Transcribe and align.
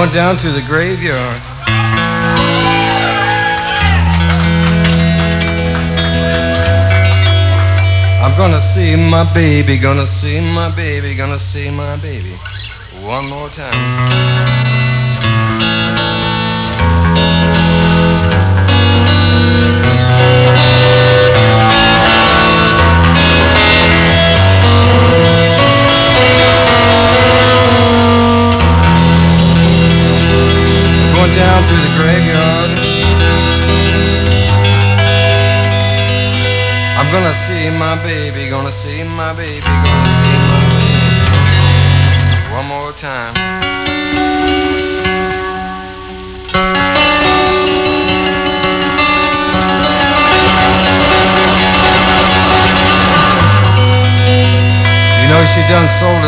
Going 0.00 0.14
down 0.14 0.38
to 0.38 0.50
the 0.50 0.62
graveyard. 0.62 1.42
I'm 8.22 8.34
gonna 8.38 8.62
see 8.62 8.96
my 8.96 9.30
baby, 9.34 9.76
gonna 9.76 10.06
see 10.06 10.40
my 10.40 10.74
baby, 10.74 11.14
gonna 11.14 11.38
see 11.38 11.70
my 11.70 11.98
baby 11.98 12.32
one 13.02 13.28
more 13.28 13.50
time. 13.50 14.59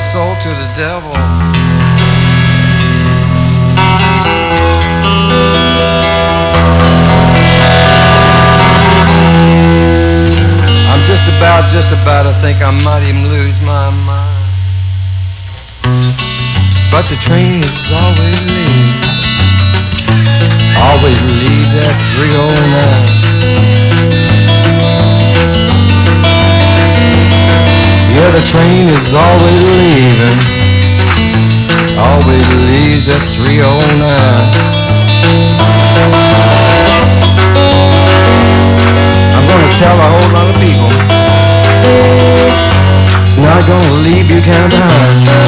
Soul 0.00 0.34
to 0.36 0.48
the 0.48 0.68
devil. 0.76 1.12
I'm 10.88 11.02
just 11.04 11.28
about, 11.28 11.68
just 11.68 11.92
about, 11.92 12.26
I 12.26 12.32
think 12.40 12.62
I 12.62 12.70
might 12.70 13.02
even 13.06 13.28
lose 13.28 13.60
my 13.60 13.90
mind. 13.90 14.40
But 16.90 17.02
the 17.08 17.16
train 17.20 17.62
is 17.62 17.92
always 17.92 18.40
late. 18.56 19.04
Always 20.80 21.20
leaves 21.22 21.74
at 21.76 21.94
309. 22.16 23.89
Yeah, 28.20 28.32
the 28.32 28.44
train 28.44 28.84
is 28.86 29.14
always 29.14 29.64
leaving. 29.80 30.38
Always 31.96 32.46
leaves 32.68 33.08
at 33.08 33.22
309. 33.32 33.80
I'm 39.32 39.46
gonna 39.48 39.72
tell 39.80 39.96
a 39.96 40.08
whole 40.12 40.30
lot 40.36 40.52
of 40.52 40.56
people. 40.60 40.92
It's 43.22 43.38
not 43.38 43.64
gonna 43.66 44.04
leave 44.04 44.28
you 44.28 44.42
kind 44.42 44.64
of 44.64 44.70
behind. 44.70 45.39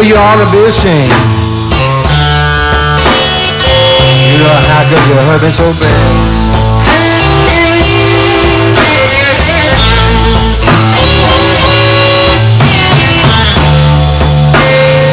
You 0.00 0.06
know 0.06 0.12
you 0.14 0.16
ought 0.16 0.42
to 0.42 0.50
be 0.50 0.64
ashamed. 0.64 1.12
You 4.32 4.38
know 4.40 4.56
how 4.64 4.88
could 4.88 5.02
you 5.04 5.14
hurt 5.28 5.42
me 5.42 5.50
so 5.50 5.72
bad? 5.76 6.40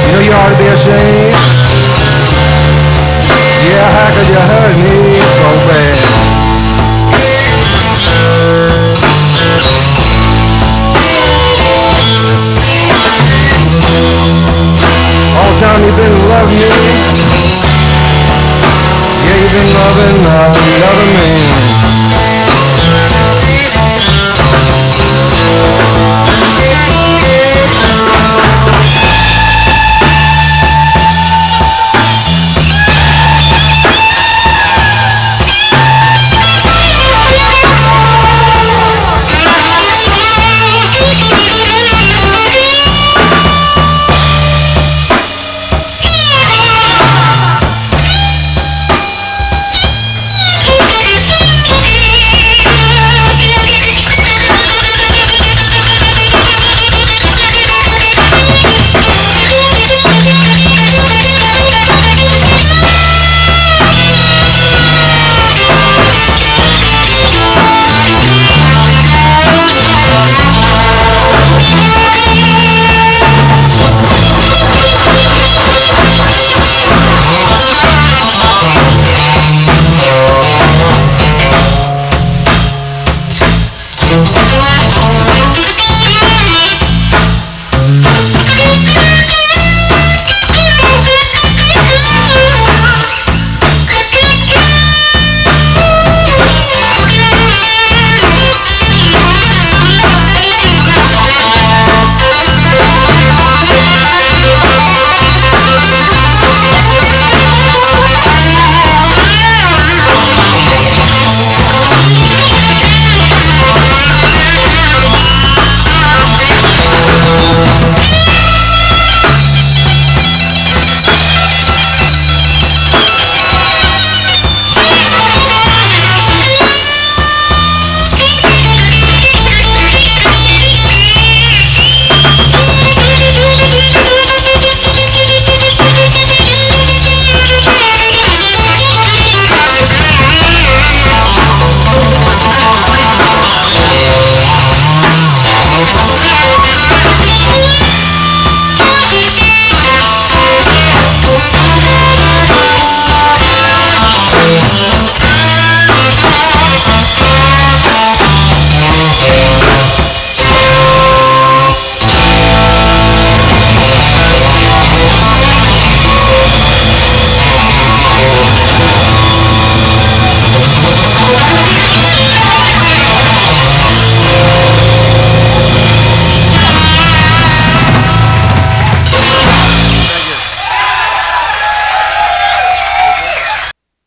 You 0.05 0.11
know 0.13 0.21
you 0.23 0.31
ought 0.31 0.51
to 0.51 0.57
be 0.57 0.67
ashamed. 0.71 1.35
Yeah, 3.67 3.91
how 3.91 4.07
could 4.15 4.27
you 4.31 4.39
hurt 4.39 4.77
me 4.77 5.06